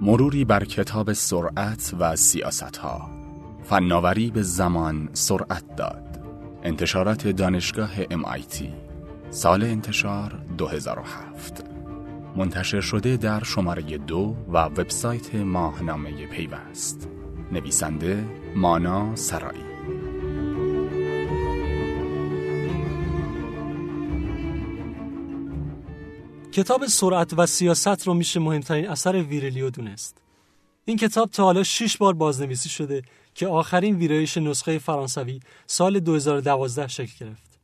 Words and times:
مروری 0.00 0.44
بر 0.44 0.64
کتاب 0.64 1.12
سرعت 1.12 1.94
و 1.98 2.16
سیاست 2.16 2.76
ها 2.76 3.10
فناوری 3.64 4.30
به 4.30 4.42
زمان 4.42 5.08
سرعت 5.12 5.76
داد. 5.76 6.20
انتشارات 6.62 7.28
دانشگاه 7.28 8.04
MIT 8.04 8.64
سال 9.30 9.62
انتشار 9.62 10.32
2007 10.58 11.64
منتشر 12.36 12.80
شده 12.80 13.16
در 13.16 13.44
شماره 13.44 13.82
دو 13.82 14.36
و 14.48 14.58
وبسایت 14.58 15.34
ماهنامه 15.34 16.26
پیوست. 16.26 17.08
نویسنده 17.52 18.24
مانا 18.56 19.16
سرایی. 19.16 19.73
کتاب 26.54 26.86
سرعت 26.86 27.32
و 27.36 27.46
سیاست 27.46 28.06
رو 28.06 28.14
میشه 28.14 28.40
مهمترین 28.40 28.88
اثر 28.88 29.22
ویرلیو 29.22 29.70
دونست. 29.70 30.18
این 30.84 30.96
کتاب 30.96 31.30
تا 31.30 31.44
حالا 31.44 31.62
6 31.62 31.96
بار 31.96 32.14
بازنویسی 32.14 32.68
شده 32.68 33.02
که 33.34 33.46
آخرین 33.46 33.96
ویرایش 33.96 34.36
نسخه 34.36 34.78
فرانسوی 34.78 35.40
سال 35.66 36.00
2012 36.00 36.88
شکل 36.88 37.26
گرفت. 37.26 37.60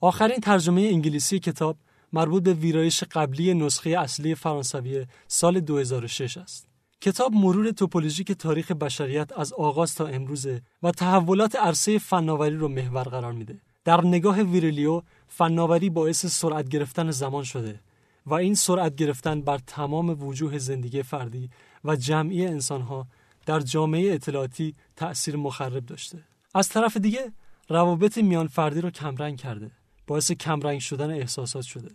آخرین 0.00 0.40
ترجمه 0.40 0.80
انگلیسی 0.80 1.38
کتاب 1.38 1.76
مربوط 2.12 2.42
به 2.42 2.52
ویرایش 2.52 3.04
قبلی 3.04 3.54
نسخه 3.54 3.90
اصلی 3.90 4.34
فرانسوی 4.34 5.06
سال 5.28 5.60
2006 5.60 6.36
است. 6.36 6.68
کتاب 7.00 7.32
مرور 7.32 7.70
توپولوژیک 7.70 8.32
تاریخ 8.32 8.72
بشریت 8.72 9.32
از 9.38 9.52
آغاز 9.52 9.94
تا 9.94 10.06
امروزه 10.06 10.62
و 10.82 10.90
تحولات 10.90 11.56
عرصه 11.56 11.98
فناوری 11.98 12.56
رو 12.56 12.68
محور 12.68 13.02
قرار 13.02 13.32
میده. 13.32 13.60
در 13.84 14.04
نگاه 14.04 14.42
ویرلیو 14.42 15.02
فناوری 15.28 15.90
باعث 15.90 16.26
سرعت 16.26 16.68
گرفتن 16.68 17.10
زمان 17.10 17.44
شده 17.44 17.80
و 18.26 18.34
این 18.34 18.54
سرعت 18.54 18.94
گرفتن 18.94 19.42
بر 19.42 19.58
تمام 19.58 20.22
وجوه 20.22 20.58
زندگی 20.58 21.02
فردی 21.02 21.50
و 21.84 21.96
جمعی 21.96 22.46
انسانها 22.46 23.06
در 23.46 23.60
جامعه 23.60 24.14
اطلاعاتی 24.14 24.74
تأثیر 24.96 25.36
مخرب 25.36 25.86
داشته. 25.86 26.24
از 26.54 26.68
طرف 26.68 26.96
دیگه 26.96 27.32
روابط 27.68 28.18
میان 28.18 28.46
فردی 28.46 28.80
رو 28.80 28.90
کمرنگ 28.90 29.38
کرده. 29.38 29.70
باعث 30.06 30.32
کمرنگ 30.32 30.80
شدن 30.80 31.10
احساسات 31.10 31.62
شده. 31.64 31.90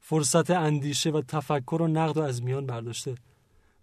فرصت 0.00 0.50
اندیشه 0.50 1.10
و 1.10 1.22
تفکر 1.28 1.82
و 1.82 1.88
نقد 1.88 2.16
و 2.16 2.20
از 2.20 2.42
میان 2.42 2.66
برداشته 2.66 3.14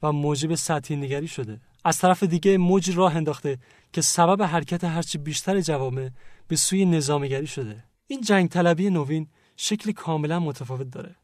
و 0.03 0.12
موجب 0.12 0.56
سطحی 0.56 0.96
نگری 0.96 1.28
شده. 1.28 1.62
از 1.84 1.98
طرف 1.98 2.24
دیگه 2.24 2.58
موج 2.58 2.98
راه 2.98 3.16
انداخته 3.16 3.58
که 3.94 4.02
سبب 4.02 4.42
حرکت 4.42 4.84
هرچی 4.84 5.18
بیشتر 5.18 5.62
جوامع 5.62 6.09
به 6.48 6.56
سوی 6.56 6.86
نظامگری 6.86 7.48
شده. 7.48 7.84
این 8.08 8.22
جنگ 8.22 8.50
طلبی 8.50 8.90
نوین 8.90 9.28
شکل 9.58 9.92
کاملا 9.92 10.40
متفاوت 10.40 10.90
داره. 10.90 11.16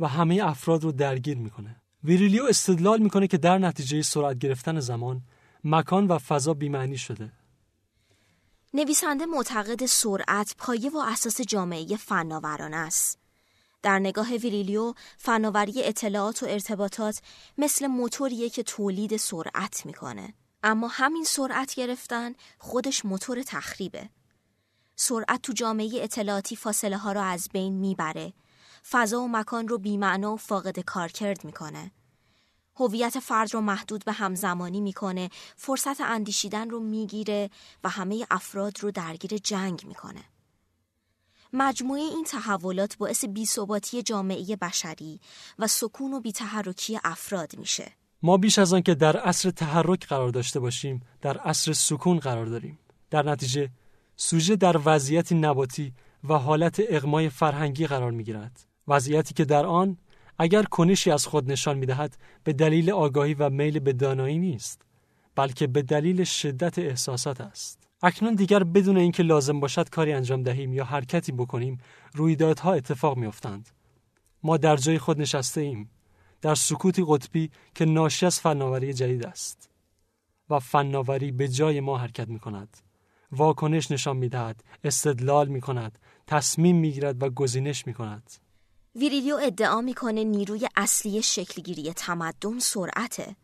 و 0.00 0.08
همه 0.08 0.40
افراد 0.42 0.84
رو 0.84 0.92
درگیر 0.92 1.38
می‌کنه. 1.38 1.82
ویریلیو 2.04 2.44
استدلال 2.44 3.02
می‌کنه 3.02 3.26
که 3.26 3.38
در 3.38 3.58
نتیجه 3.58 4.02
سرعت 4.02 4.38
گرفتن 4.38 4.80
زمان 4.80 5.22
مکان 5.64 6.06
و 6.06 6.18
فضا 6.18 6.54
بیمعنی 6.54 6.98
شده. 6.98 7.32
نویسنده 8.74 9.26
معتقد 9.26 9.86
سرعت 9.86 10.54
پایه 10.58 10.90
و 10.90 10.98
اساس 10.98 11.40
جامعه 11.40 11.96
فناورانه 11.96 12.76
است. 12.76 13.18
در 13.82 13.98
نگاه 13.98 14.30
ویریلیو 14.30 14.94
فناوری 15.18 15.82
اطلاعات 15.82 16.42
و 16.42 16.46
ارتباطات 16.46 17.20
مثل 17.58 17.86
موتوریه 17.86 18.50
که 18.50 18.62
تولید 18.62 19.16
سرعت 19.16 19.86
می‌کنه. 19.86 20.34
اما 20.62 20.88
همین 20.88 21.24
سرعت 21.24 21.74
گرفتن 21.74 22.32
خودش 22.58 23.04
موتور 23.04 23.42
تخریبه. 23.42 24.10
سرعت 24.96 25.42
تو 25.42 25.52
جامعه 25.52 25.90
اطلاعاتی 26.02 26.56
فاصله 26.56 26.96
ها 26.96 27.12
را 27.12 27.22
از 27.22 27.48
بین 27.52 27.72
می‌بره 27.72 28.32
فضا 28.90 29.20
و 29.20 29.28
مکان 29.28 29.68
رو 29.68 29.78
بیمعنا 29.78 30.32
و 30.32 30.36
فاقد 30.36 30.80
کارکرد 30.80 31.44
می‌کنه. 31.44 31.90
هویت 32.76 33.18
فرد 33.18 33.54
رو 33.54 33.60
محدود 33.60 34.04
به 34.04 34.12
همزمانی 34.12 34.80
می‌کنه، 34.80 35.30
فرصت 35.56 36.00
اندیشیدن 36.00 36.70
رو 36.70 36.80
می‌گیره 36.80 37.50
و 37.84 37.88
همه 37.88 38.26
افراد 38.30 38.82
رو 38.82 38.90
درگیر 38.90 39.38
جنگ 39.38 39.84
می‌کنه. 39.86 40.24
مجموعه 41.52 42.00
این 42.00 42.24
تحولات 42.24 42.96
باعث 42.96 43.24
بیثباتی 43.24 44.02
جامعه 44.02 44.56
بشری 44.56 45.20
و 45.58 45.66
سکون 45.66 46.12
و 46.12 46.20
بیتحرکی 46.20 46.98
افراد 47.04 47.58
میشه. 47.58 47.92
ما 48.22 48.36
بیش 48.36 48.58
از 48.58 48.72
آن 48.72 48.82
که 48.82 48.94
در 48.94 49.16
عصر 49.16 49.50
تحرک 49.50 50.06
قرار 50.06 50.28
داشته 50.28 50.60
باشیم، 50.60 51.00
در 51.20 51.38
عصر 51.38 51.72
سکون 51.72 52.18
قرار 52.18 52.46
داریم. 52.46 52.78
در 53.10 53.22
نتیجه 53.22 53.70
سوژه 54.16 54.56
در 54.56 54.80
وضعیتی 54.84 55.34
نباتی 55.34 55.92
و 56.28 56.34
حالت 56.34 56.82
اغمای 56.88 57.28
فرهنگی 57.28 57.86
قرار 57.86 58.10
می‌گیرد. 58.10 58.66
وضعیتی 58.88 59.34
که 59.34 59.44
در 59.44 59.66
آن 59.66 59.96
اگر 60.38 60.62
کنشی 60.62 61.10
از 61.10 61.26
خود 61.26 61.52
نشان 61.52 61.78
می‌دهد 61.78 62.16
به 62.44 62.52
دلیل 62.52 62.90
آگاهی 62.90 63.34
و 63.34 63.50
میل 63.50 63.78
به 63.78 63.92
دانایی 63.92 64.38
نیست 64.38 64.82
بلکه 65.36 65.66
به 65.66 65.82
دلیل 65.82 66.24
شدت 66.24 66.78
احساسات 66.78 67.40
است. 67.40 67.88
اکنون 68.02 68.34
دیگر 68.34 68.64
بدون 68.64 68.96
اینکه 68.96 69.22
لازم 69.22 69.60
باشد 69.60 69.88
کاری 69.88 70.12
انجام 70.12 70.42
دهیم 70.42 70.72
یا 70.72 70.84
حرکتی 70.84 71.32
بکنیم 71.32 71.78
رویدادها 72.14 72.72
اتفاق 72.72 73.16
میافتند. 73.16 73.70
ما 74.42 74.56
در 74.56 74.76
جای 74.76 74.98
خود 74.98 75.20
نشسته 75.20 75.60
ایم 75.60 75.90
در 76.42 76.54
سکوتی 76.54 77.04
قطبی 77.08 77.50
که 77.74 77.84
ناشی 77.84 78.26
از 78.26 78.40
فناوری 78.40 78.92
جدید 78.92 79.26
است 79.26 79.70
و 80.50 80.58
فناوری 80.58 81.32
به 81.32 81.48
جای 81.48 81.80
ما 81.80 81.98
حرکت 81.98 82.28
می 82.28 82.38
کند 82.38 82.76
واکنش 83.32 83.90
نشان 83.90 84.16
می 84.16 84.28
دهد 84.28 84.64
استدلال 84.84 85.48
می 85.48 85.60
کند 85.60 85.98
تصمیم 86.26 86.76
می 86.76 86.92
گیرد 86.92 87.22
و 87.22 87.30
گزینش 87.30 87.86
می 87.86 87.94
کند 87.94 88.30
ویریلیو 88.96 89.36
ادعا 89.36 89.80
می‌کنه 89.80 90.24
نیروی 90.24 90.68
اصلی 90.76 91.22
شکلگیری 91.22 91.92
تمدن 91.92 92.58
سرعته. 92.58 93.36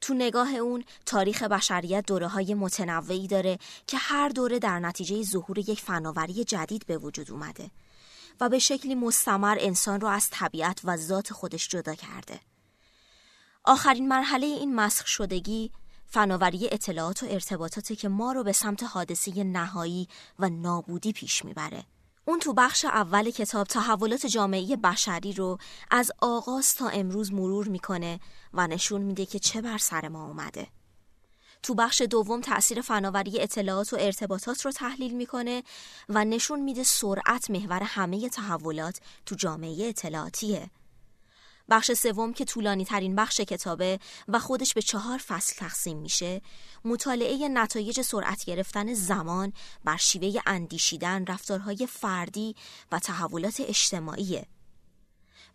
تو 0.00 0.14
نگاه 0.14 0.54
اون 0.54 0.84
تاریخ 1.06 1.42
بشریت 1.42 2.06
دوره 2.06 2.28
های 2.28 2.54
متنوعی 2.54 3.26
داره 3.26 3.58
که 3.86 3.96
هر 3.96 4.28
دوره 4.28 4.58
در 4.58 4.78
نتیجه 4.78 5.22
ظهور 5.22 5.58
یک 5.58 5.80
فناوری 5.80 6.44
جدید 6.44 6.86
به 6.86 6.98
وجود 6.98 7.30
اومده 7.30 7.70
و 8.40 8.48
به 8.48 8.58
شکلی 8.58 8.94
مستمر 8.94 9.56
انسان 9.60 10.00
رو 10.00 10.08
از 10.08 10.28
طبیعت 10.30 10.80
و 10.84 10.96
ذات 10.96 11.32
خودش 11.32 11.68
جدا 11.68 11.94
کرده. 11.94 12.40
آخرین 13.64 14.08
مرحله 14.08 14.46
این 14.46 14.74
مسخ 14.74 15.06
شدگی 15.06 15.70
فناوری 16.06 16.68
اطلاعات 16.72 17.22
و 17.22 17.26
ارتباطاتی 17.30 17.96
که 17.96 18.08
ما 18.08 18.32
رو 18.32 18.44
به 18.44 18.52
سمت 18.52 18.82
حادثه 18.82 19.44
نهایی 19.44 20.08
و 20.38 20.48
نابودی 20.48 21.12
پیش 21.12 21.44
می‌بره. 21.44 21.84
اون 22.28 22.38
تو 22.38 22.52
بخش 22.52 22.84
اول 22.84 23.30
کتاب 23.30 23.66
تحولات 23.66 24.26
جامعه 24.26 24.76
بشری 24.76 25.32
رو 25.32 25.58
از 25.90 26.12
آغاز 26.20 26.74
تا 26.74 26.88
امروز 26.88 27.32
مرور 27.32 27.68
می‌کنه 27.68 28.20
و 28.54 28.66
نشون 28.66 29.00
میده 29.00 29.26
که 29.26 29.38
چه 29.38 29.62
بر 29.62 29.78
سر 29.78 30.08
ما 30.08 30.26
اومده. 30.26 30.66
تو 31.62 31.74
بخش 31.74 32.02
دوم 32.02 32.40
تأثیر 32.40 32.80
فناوری 32.80 33.40
اطلاعات 33.40 33.92
و 33.92 33.96
ارتباطات 34.00 34.64
رو 34.64 34.72
تحلیل 34.72 35.14
می‌کنه 35.14 35.62
و 36.08 36.24
نشون 36.24 36.60
میده 36.60 36.82
سرعت 36.82 37.50
محور 37.50 37.82
همه 37.82 38.28
تحولات 38.28 39.00
تو 39.26 39.34
جامعه 39.34 39.88
اطلاعاتیه. 39.88 40.70
بخش 41.68 41.92
سوم 41.92 42.32
که 42.32 42.44
طولانی 42.44 42.84
ترین 42.84 43.16
بخش 43.16 43.40
کتابه 43.40 43.98
و 44.28 44.38
خودش 44.38 44.74
به 44.74 44.82
چهار 44.82 45.18
فصل 45.18 45.54
تقسیم 45.56 45.98
میشه 45.98 46.42
مطالعه 46.84 47.48
نتایج 47.48 48.00
سرعت 48.00 48.44
گرفتن 48.44 48.94
زمان 48.94 49.52
بر 49.84 49.96
شیوه 49.96 50.40
اندیشیدن 50.46 51.26
رفتارهای 51.26 51.86
فردی 51.86 52.54
و 52.92 52.98
تحولات 52.98 53.60
اجتماعیه. 53.60 54.46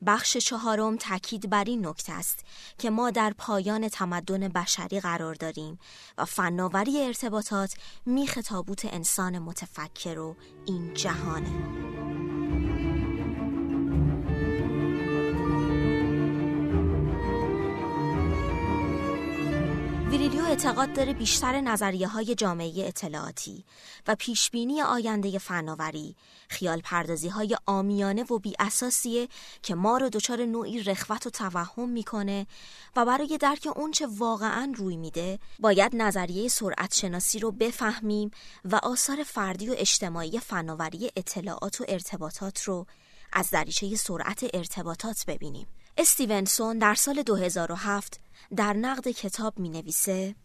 بخش 0.05 0.38
چهارم 0.38 0.97
تاکید 0.97 1.50
بر 1.50 1.63
این 1.63 1.88
نکته 1.88 2.13
است 2.13 2.45
که 2.77 2.89
ما 2.89 3.11
در 3.11 3.33
پایان 3.38 3.89
تمدن 3.89 4.47
بشری 4.47 5.00
قرار 5.00 5.35
داریم 5.35 5.79
و 6.17 6.25
فناوری 6.25 7.03
ارتباطات 7.03 7.73
میخ 8.05 8.39
تابوت 8.45 8.85
انسان 8.85 9.39
متفکر 9.39 10.19
و 10.19 10.35
این 10.66 10.94
جهانه. 10.94 12.20
ویریلیو 20.12 20.46
اعتقاد 20.46 20.94
داره 20.94 21.13
بیشتر 21.13 21.62
نظریه 21.62 22.08
های 22.08 22.36
جامعه 22.36 22.88
اطلاعاتی 22.88 23.66
و 24.08 24.16
پیشبینی 24.16 24.81
آینده 24.81 25.38
فناوری 25.38 26.16
خیال 26.50 26.81
پردازی 26.81 27.28
های 27.28 27.58
آمیانه 27.66 28.24
و 28.24 28.40
بی 28.40 28.54
اساسیه 28.60 29.28
که 29.63 29.75
ما 29.75 29.98
رو 29.98 30.10
دچار 30.10 30.46
نوعی 30.46 30.84
رخوت 30.84 31.28
و 31.28 31.30
توهم 31.30 31.90
می‌کنه 31.90 32.48
و 32.96 33.06
برای 33.06 33.38
درک 33.38 33.68
اونچه 33.75 34.08
واقعا 34.18 34.74
روی 34.75 34.98
میده 34.98 35.40
باید 35.60 35.96
نظریه 35.96 36.48
سرعت 36.48 36.94
شناسی 36.94 37.40
رو 37.40 37.52
بفهمیم 37.52 38.31
و 38.66 38.75
آثار 38.75 39.24
فردی 39.24 39.69
و 39.69 39.75
اجتماعی 39.78 40.40
فناوری 40.40 41.12
اطلاعات 41.16 41.81
و 41.81 41.86
ارتباطات 41.88 42.63
رو 42.63 42.86
از 43.34 43.50
دریچه 43.50 43.96
سرعت 43.96 44.46
ارتباطات 44.54 45.25
ببینیم. 45.28 45.68
استیونسون 45.97 46.77
در 46.77 46.95
سال 46.95 47.23
2007 47.23 48.19
در 48.55 48.73
نقد 48.73 49.07
کتاب 49.07 49.59
می 49.59 49.69
نویسه 49.69 50.35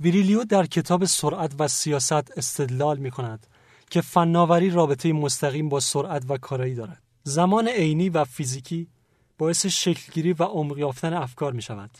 ویریلیو 0.00 0.44
در 0.44 0.66
کتاب 0.66 1.04
سرعت 1.04 1.52
و 1.58 1.68
سیاست 1.68 2.38
استدلال 2.38 2.98
می 2.98 3.10
کند 3.10 3.46
که 3.90 4.00
فناوری 4.00 4.70
رابطه 4.70 5.12
مستقیم 5.12 5.68
با 5.68 5.80
سرعت 5.80 6.24
و 6.28 6.38
کارایی 6.38 6.74
دارد. 6.74 7.02
زمان 7.22 7.68
عینی 7.68 8.08
و 8.08 8.24
فیزیکی 8.24 8.88
باعث 9.38 9.66
شکلگیری 9.66 10.32
و 10.32 10.44
عمق 10.44 10.78
یافتن 10.78 11.12
افکار 11.12 11.52
می 11.52 11.62
شود. 11.62 11.90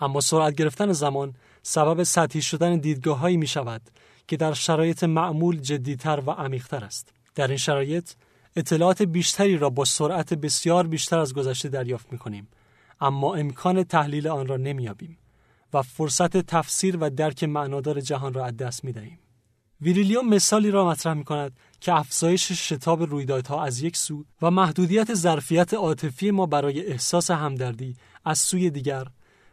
اما 0.00 0.20
سرعت 0.20 0.54
گرفتن 0.54 0.92
زمان 0.92 1.34
سبب 1.62 2.02
سطحی 2.02 2.42
شدن 2.42 2.76
دیدگاههایی 2.76 3.36
می 3.36 3.46
شود 3.46 3.82
که 4.28 4.36
در 4.36 4.52
شرایط 4.52 5.04
معمول 5.04 5.60
جدیتر 5.60 6.22
و 6.26 6.30
عمیقتر 6.30 6.84
است. 6.84 7.12
در 7.34 7.48
این 7.48 7.56
شرایط 7.56 8.10
اطلاعات 8.56 9.02
بیشتری 9.02 9.58
را 9.58 9.70
با 9.70 9.84
سرعت 9.84 10.34
بسیار 10.34 10.86
بیشتر 10.86 11.18
از 11.18 11.34
گذشته 11.34 11.68
دریافت 11.68 12.12
می 12.12 12.18
کنیم 12.18 12.48
اما 13.00 13.34
امکان 13.34 13.84
تحلیل 13.84 14.28
آن 14.28 14.46
را 14.46 14.56
نمیابیم 14.56 15.18
و 15.72 15.82
فرصت 15.82 16.36
تفسیر 16.36 16.96
و 17.00 17.10
درک 17.10 17.44
معنادار 17.44 18.00
جهان 18.00 18.34
را 18.34 18.44
از 18.44 18.56
دست 18.56 18.84
می 18.84 18.92
دهیم. 18.92 19.18
ویریلیو 19.80 20.22
مثالی 20.22 20.70
را 20.70 20.88
مطرح 20.88 21.14
می 21.14 21.24
کند 21.24 21.56
که 21.80 21.94
افزایش 21.94 22.52
شتاب 22.52 23.02
رویدادها 23.02 23.64
از 23.64 23.82
یک 23.82 23.96
سو 23.96 24.24
و 24.42 24.50
محدودیت 24.50 25.14
ظرفیت 25.14 25.74
عاطفی 25.74 26.30
ما 26.30 26.46
برای 26.46 26.86
احساس 26.86 27.30
همدردی 27.30 27.96
از 28.24 28.38
سوی 28.38 28.70
دیگر 28.70 29.06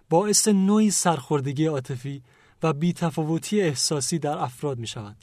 باعث 0.09 0.47
نوعی 0.47 0.91
سرخوردگی 0.91 1.65
عاطفی 1.65 2.23
و 2.63 2.73
بیتفاوتی 2.73 3.61
احساسی 3.61 4.19
در 4.19 4.37
افراد 4.37 4.79
می 4.79 4.87
شود. 4.87 5.17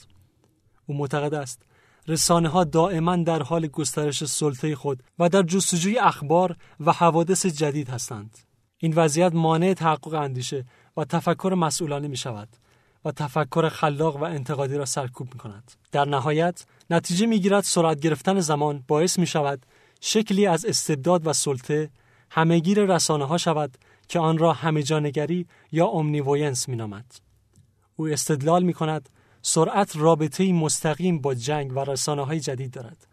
او 0.86 0.96
معتقد 0.96 1.34
است 1.34 1.62
رسانه 2.08 2.48
ها 2.48 2.64
دائما 2.64 3.16
در 3.16 3.42
حال 3.42 3.66
گسترش 3.66 4.24
سلطه 4.24 4.76
خود 4.76 5.02
و 5.18 5.28
در 5.28 5.42
جستجوی 5.42 5.98
اخبار 5.98 6.56
و 6.80 6.92
حوادث 6.92 7.46
جدید 7.46 7.88
هستند. 7.88 8.38
این 8.78 8.94
وضعیت 8.94 9.34
مانع 9.34 9.74
تحقق 9.74 10.14
اندیشه 10.14 10.64
و 10.96 11.04
تفکر 11.04 11.54
مسئولانه 11.58 12.08
می 12.08 12.16
شود 12.16 12.48
و 13.04 13.12
تفکر 13.12 13.68
خلاق 13.68 14.16
و 14.16 14.24
انتقادی 14.24 14.76
را 14.76 14.84
سرکوب 14.84 15.28
می 15.32 15.38
کند. 15.38 15.72
در 15.92 16.04
نهایت 16.04 16.64
نتیجه 16.90 17.26
می 17.26 17.40
گیرد 17.40 17.64
سرعت 17.64 18.00
گرفتن 18.00 18.40
زمان 18.40 18.84
باعث 18.88 19.18
می 19.18 19.26
شود 19.26 19.66
شکلی 20.00 20.46
از 20.46 20.64
استبداد 20.64 21.26
و 21.26 21.32
سلطه 21.32 21.90
همهگیر 22.30 22.84
رسانه 22.84 23.24
ها 23.24 23.38
شود 23.38 23.78
که 24.08 24.18
آن 24.18 24.38
را 24.38 24.52
همهجانگری 24.52 25.46
یا 25.72 25.86
omnivoyance 25.86 26.68
می 26.68 26.76
نامد. 26.76 27.14
او 27.96 28.08
استدلال 28.08 28.62
می 28.62 28.72
کند 28.72 29.08
سرعت 29.42 29.96
رابطه 29.96 30.52
مستقیم 30.52 31.20
با 31.20 31.34
جنگ 31.34 31.76
و 31.76 31.78
رسانه 31.78 32.24
های 32.26 32.40
جدید 32.40 32.70
دارد 32.70 33.06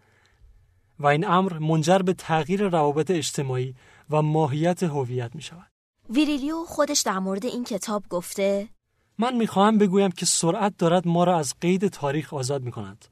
و 0.99 1.07
این 1.07 1.27
امر 1.27 1.57
منجر 1.57 1.97
به 1.97 2.13
تغییر 2.13 2.67
روابط 2.67 3.11
اجتماعی 3.11 3.75
و 4.09 4.21
ماهیت 4.21 4.83
هویت 4.83 5.35
می 5.35 5.41
شود. 5.41 5.71
ویریلیو 6.09 6.63
خودش 6.63 7.01
در 7.01 7.19
مورد 7.19 7.45
این 7.45 7.63
کتاب 7.63 8.03
گفته 8.09 8.69
من 9.17 9.35
می‌خواهم 9.35 9.77
بگویم 9.77 10.11
که 10.11 10.25
سرعت 10.25 10.77
دارد 10.77 11.07
ما 11.07 11.23
را 11.23 11.37
از 11.37 11.53
قید 11.61 11.87
تاریخ 11.87 12.33
آزاد 12.33 12.63
می 12.63 12.71
کند 12.71 13.05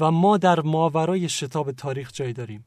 و 0.00 0.10
ما 0.10 0.36
در 0.36 0.60
ماورای 0.60 1.28
شتاب 1.28 1.72
تاریخ 1.72 2.12
جای 2.12 2.32
داریم. 2.32 2.64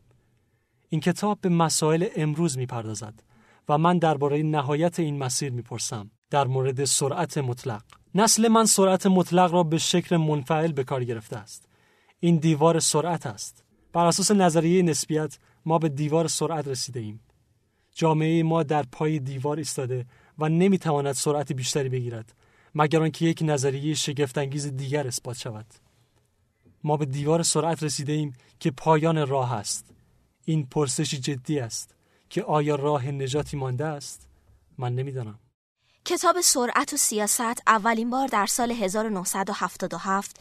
این 0.90 1.02
کتاب 1.02 1.42
به 1.42 1.50
مسائل 1.50 2.08
امروز 2.16 2.58
می‌پردازد 2.58 3.24
و 3.70 3.78
من 3.78 3.98
درباره 3.98 4.44
نهایت 4.44 5.00
این 5.00 5.18
مسیر 5.18 5.52
می‌پرسم 5.52 6.12
در 6.30 6.48
مورد 6.48 6.86
سرعت 6.86 7.38
مطلق. 7.38 7.84
نسل 8.16 8.48
من 8.48 8.66
سرعت 8.66 9.06
مطلق 9.06 9.54
را 9.54 9.64
به 9.64 9.78
شکل 9.78 10.18
منفعل 10.18 10.72
به 10.72 10.84
کار 10.84 11.04
گرفته 11.04 11.38
است. 11.38 11.68
این 12.20 12.38
دیوار 12.38 12.80
سرعت 12.80 13.26
است. 13.26 13.64
بر 13.94 14.06
اساس 14.06 14.32
نظریه 14.32 14.82
نسبیت 14.82 15.38
ما 15.66 15.80
به 15.80 15.90
دیوار 15.90 16.28
سرعت 16.28 16.68
رسیده 16.68 17.00
ایم. 17.00 17.20
جامعه 17.96 18.44
ما 18.44 18.64
در 18.64 18.84
پای 18.92 19.20
دیوار 19.20 19.58
ایستاده 19.58 20.06
و 20.40 20.50
نمی‌تواند 20.50 21.14
سرعت 21.14 21.52
بیشتری 21.52 21.90
بگیرد 21.90 22.34
مگر 22.76 23.02
آنکه 23.02 23.26
یک 23.26 23.40
نظریه 23.46 23.94
شگفتانگیز 23.94 24.68
دیگر 24.68 25.08
اثبات 25.08 25.38
شود. 25.38 25.66
ما 26.84 26.98
به 26.98 27.06
دیوار 27.06 27.44
سرعت 27.44 27.84
رسیده 27.84 28.14
ایم 28.14 28.34
که 28.60 28.72
پایان 28.72 29.28
راه 29.28 29.54
است. 29.54 29.94
این 30.46 30.66
پرسشی 30.66 31.18
جدی 31.18 31.60
است 31.60 31.96
که 32.30 32.44
آیا 32.44 32.76
راه 32.76 33.08
نجاتی 33.08 33.58
مانده 33.58 33.86
است؟ 33.86 34.28
من 34.78 34.96
نمی‌دانم. 34.96 35.40
کتاب 36.06 36.42
سرعت 36.42 36.94
و 36.94 36.98
سیاست 36.98 37.62
اولین 37.68 38.10
بار 38.10 38.28
در 38.28 38.46
سال 38.46 38.72
1977 38.72 40.38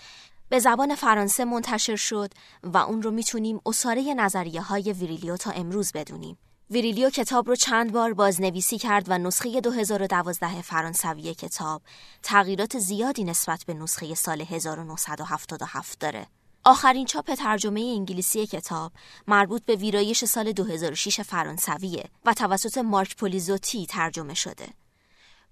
به 0.48 0.58
زبان 0.58 0.94
فرانسه 0.94 1.44
منتشر 1.44 1.96
شد 1.96 2.32
و 2.62 2.76
اون 2.78 3.02
رو 3.02 3.10
می‌تونیم 3.10 3.60
عصاره 3.66 4.14
نظریه 4.14 4.60
های 4.60 4.92
ویریلیو 4.92 5.36
تا 5.36 5.50
امروز 5.50 5.92
بدونیم. 5.92 6.38
ویریلیو 6.70 7.10
کتاب 7.10 7.48
رو 7.48 7.56
چند 7.56 7.92
بار 7.92 8.14
بازنویسی 8.14 8.78
کرد 8.78 9.04
و 9.08 9.18
نسخه 9.18 9.60
2012 9.60 10.62
فرانسوی 10.62 11.34
کتاب 11.34 11.82
تغییرات 12.22 12.78
زیادی 12.78 13.24
نسبت 13.24 13.64
به 13.66 13.74
نسخه 13.74 14.14
سال 14.14 14.40
1977 14.40 15.98
داره. 15.98 16.26
آخرین 16.64 17.06
چاپ 17.06 17.34
ترجمه 17.34 17.80
انگلیسی 17.80 18.46
کتاب 18.46 18.92
مربوط 19.26 19.64
به 19.64 19.76
ویرایش 19.76 20.24
سال 20.24 20.52
2006 20.52 21.20
فرانسویه 21.20 22.04
و 22.24 22.34
توسط 22.34 22.78
مارک 22.78 23.16
پولیزوتی 23.16 23.86
ترجمه 23.86 24.34
شده. 24.34 24.68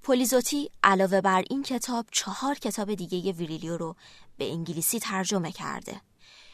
پولیزوتی 0.06 0.70
علاوه 0.84 1.20
بر 1.20 1.44
این 1.50 1.62
کتاب 1.62 2.06
چهار 2.12 2.54
کتاب 2.54 2.94
دیگه 2.94 3.32
ویریلیو 3.32 3.76
رو 3.76 3.96
به 4.38 4.52
انگلیسی 4.52 4.98
ترجمه 4.98 5.52
کرده. 5.52 6.00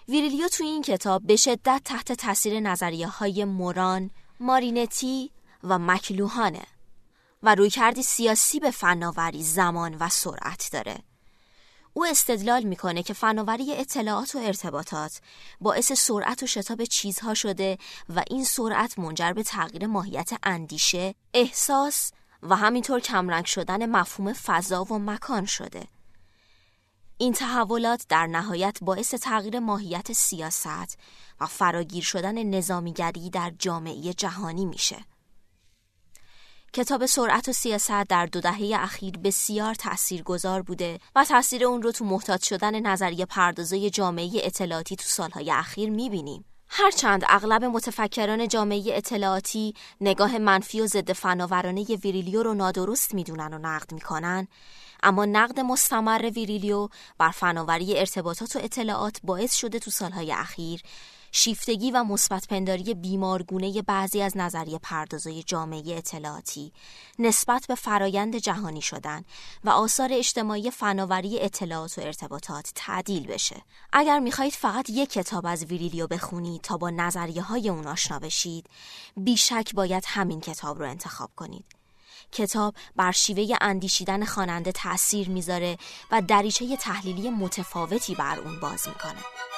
ویریلیو 0.08 0.48
توی 0.48 0.66
این 0.66 0.82
کتاب 0.82 1.26
به 1.26 1.36
شدت 1.36 1.82
تحت 1.84 2.12
تاثیر 2.12 2.60
نظریه 2.60 3.06
های 3.08 3.44
موران، 3.44 4.10
مارینتی 4.40 5.30
و 5.64 5.78
مکلوهانه 5.78 6.62
و 7.42 7.54
رویکردی 7.54 8.02
سیاسی 8.02 8.60
به 8.60 8.70
فناوری 8.70 9.42
زمان 9.42 9.94
و 10.00 10.08
سرعت 10.08 10.68
داره. 10.72 10.98
او 11.92 12.06
استدلال 12.06 12.62
می‌کنه 12.62 13.02
که 13.02 13.14
فناوری 13.14 13.74
اطلاعات 13.76 14.34
و 14.34 14.38
ارتباطات 14.38 15.20
باعث 15.60 15.92
سرعت 15.92 16.42
و 16.42 16.46
شتاب 16.46 16.84
چیزها 16.84 17.34
شده 17.34 17.78
و 18.08 18.22
این 18.30 18.44
سرعت 18.44 18.98
منجر 18.98 19.32
به 19.32 19.42
تغییر 19.42 19.86
ماهیت 19.86 20.30
اندیشه، 20.42 21.14
احساس 21.34 22.12
و 22.42 22.56
همینطور 22.56 23.00
کمرنگ 23.00 23.44
شدن 23.44 23.86
مفهوم 23.86 24.32
فضا 24.32 24.84
و 24.84 24.98
مکان 24.98 25.46
شده. 25.46 25.86
این 27.18 27.32
تحولات 27.32 28.06
در 28.08 28.26
نهایت 28.26 28.78
باعث 28.82 29.14
تغییر 29.14 29.58
ماهیت 29.58 30.12
سیاست 30.12 30.98
و 31.40 31.46
فراگیر 31.46 32.04
شدن 32.04 32.42
نظامیگری 32.42 33.30
در 33.30 33.52
جامعه 33.58 34.12
جهانی 34.12 34.64
میشه. 34.66 35.04
کتاب 36.72 37.06
سرعت 37.06 37.48
و 37.48 37.52
سیاست 37.52 38.02
در 38.08 38.26
دو 38.26 38.40
دهه 38.40 38.70
اخیر 38.74 39.18
بسیار 39.18 39.74
تاثیرگذار 39.74 40.62
بوده 40.62 40.98
و 41.16 41.24
تاثیر 41.24 41.64
اون 41.64 41.82
رو 41.82 41.92
تو 41.92 42.04
محتاط 42.04 42.42
شدن 42.42 42.80
نظریه 42.80 43.26
پردازه 43.26 43.90
جامعه 43.90 44.30
اطلاعاتی 44.34 44.96
تو 44.96 45.04
سالهای 45.06 45.50
اخیر 45.50 45.90
می‌بینیم. 45.90 46.44
هرچند 46.74 47.24
اغلب 47.28 47.64
متفکران 47.64 48.48
جامعه 48.48 48.82
اطلاعاتی 48.86 49.74
نگاه 50.00 50.38
منفی 50.38 50.80
و 50.80 50.86
ضد 50.86 51.12
فناورانه 51.12 51.84
ویریلیو 51.84 52.42
رو 52.42 52.54
نادرست 52.54 53.14
می‌دونن 53.14 53.54
و 53.54 53.58
نقد 53.58 53.92
می‌کنن 53.92 54.48
اما 55.02 55.24
نقد 55.24 55.60
مستمر 55.60 56.30
ویریلیو 56.34 56.88
بر 57.18 57.30
فناوری 57.30 57.98
ارتباطات 57.98 58.56
و 58.56 58.58
اطلاعات 58.58 59.20
باعث 59.24 59.54
شده 59.54 59.78
تو 59.78 59.90
سالهای 59.90 60.32
اخیر 60.32 60.82
شیفتگی 61.34 61.90
و 61.90 62.04
مثبت 62.04 62.48
پنداری 62.48 62.94
بیمارگونه 62.94 63.82
بعضی 63.82 64.22
از 64.22 64.36
نظریه 64.36 64.78
پردازای 64.78 65.42
جامعه 65.42 65.96
اطلاعاتی 65.96 66.72
نسبت 67.18 67.64
به 67.68 67.74
فرایند 67.74 68.36
جهانی 68.36 68.82
شدن 68.82 69.24
و 69.64 69.70
آثار 69.70 70.08
اجتماعی 70.12 70.70
فناوری 70.70 71.40
اطلاعات 71.40 71.98
و 71.98 72.00
ارتباطات 72.00 72.72
تعدیل 72.74 73.26
بشه. 73.26 73.62
اگر 73.92 74.18
می‌خواهید 74.18 74.52
فقط 74.52 74.90
یک 74.90 75.10
کتاب 75.10 75.46
از 75.46 75.64
ویریلیو 75.64 76.06
بخونید 76.06 76.60
تا 76.60 76.76
با 76.76 76.90
نظریه 76.90 77.42
های 77.42 77.68
اون 77.68 77.86
آشنا 77.86 78.18
بشید، 78.18 78.66
بیشک 79.16 79.74
باید 79.74 80.04
همین 80.06 80.40
کتاب 80.40 80.78
رو 80.78 80.90
انتخاب 80.90 81.30
کنید. 81.36 81.64
کتاب 82.32 82.74
بر 82.96 83.12
شیوه 83.12 83.56
اندیشیدن 83.60 84.24
خواننده 84.24 84.72
تأثیر 84.72 85.28
می‌ذاره 85.28 85.78
و 86.10 86.22
دریچه 86.22 86.76
تحلیلی 86.76 87.30
متفاوتی 87.30 88.14
بر 88.14 88.38
اون 88.38 88.60
باز 88.60 88.88
می‌کنه. 88.88 89.51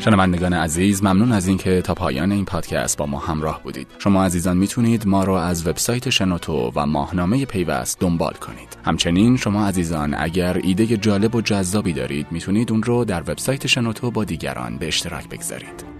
شنوندگان 0.00 0.52
عزیز 0.52 1.02
ممنون 1.02 1.32
از 1.32 1.48
اینکه 1.48 1.82
تا 1.82 1.94
پایان 1.94 2.32
این 2.32 2.44
پادکست 2.44 2.98
با 2.98 3.06
ما 3.06 3.18
همراه 3.18 3.62
بودید. 3.62 3.86
شما 3.98 4.24
عزیزان 4.24 4.56
می‌تونید 4.56 5.06
ما 5.06 5.24
را 5.24 5.42
از 5.42 5.66
وبسایت 5.66 6.10
شنوتو 6.10 6.72
و 6.74 6.86
ماهنامه 6.86 7.44
پیوست 7.44 8.00
دنبال 8.00 8.32
کنید. 8.32 8.76
همچنین 8.84 9.36
شما 9.36 9.66
عزیزان 9.66 10.14
اگر 10.18 10.60
ایده 10.62 10.86
جالب 10.96 11.34
و 11.34 11.40
جذابی 11.40 11.92
دارید 11.92 12.26
می‌تونید 12.30 12.72
اون 12.72 12.82
رو 12.82 13.04
در 13.04 13.20
وبسایت 13.20 13.66
شنوتو 13.66 14.10
با 14.10 14.24
دیگران 14.24 14.78
به 14.78 14.88
اشتراک 14.88 15.28
بگذارید. 15.28 15.99